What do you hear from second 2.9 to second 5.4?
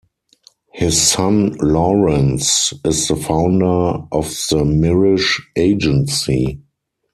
the founder of the Mirisch